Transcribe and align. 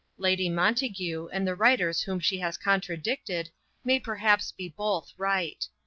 Lady 0.17 0.49
Montague, 0.49 1.27
and 1.31 1.45
the 1.47 1.53
writers 1.53 2.01
whom 2.01 2.19
she 2.19 2.39
has 2.39 2.57
contradicted, 2.57 3.51
may 3.83 3.99
perhaps 3.99 4.51
be 4.51 4.67
both 4.67 5.13
right. 5.15 5.67